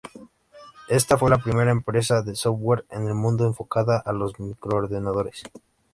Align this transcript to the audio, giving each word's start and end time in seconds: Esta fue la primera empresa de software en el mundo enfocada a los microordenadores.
Esta 0.89 1.15
fue 1.15 1.29
la 1.29 1.37
primera 1.37 1.69
empresa 1.69 2.23
de 2.23 2.35
software 2.35 2.85
en 2.89 3.05
el 3.05 3.13
mundo 3.13 3.45
enfocada 3.45 3.99
a 4.03 4.11
los 4.13 4.39
microordenadores. 4.39 5.43